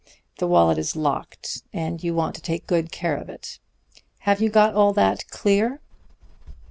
The 0.39 0.47
wallet 0.47 0.79
is 0.79 0.95
locked, 0.95 1.61
and 1.71 2.03
you 2.03 2.15
want 2.15 2.33
to 2.33 2.41
take 2.41 2.65
good 2.65 2.91
care 2.91 3.15
of 3.15 3.29
it. 3.29 3.59
Have 4.21 4.41
you 4.41 4.49
got 4.49 4.73
all 4.73 4.93
that 4.93 5.27
clear?' 5.29 5.79